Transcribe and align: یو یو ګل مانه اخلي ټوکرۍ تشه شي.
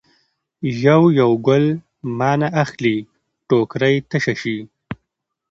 یو 0.85 1.01
یو 1.19 1.31
ګل 1.47 1.65
مانه 2.17 2.49
اخلي 2.63 2.97
ټوکرۍ 3.47 3.95
تشه 4.09 4.33
شي. 4.41 4.57